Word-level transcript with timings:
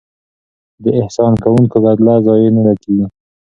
د 0.83 0.85
احسان 1.01 1.33
کوونکو 1.43 1.75
بدله 1.85 2.15
ضایع 2.25 2.49
نه 2.63 2.73
کیږي. 2.83 3.05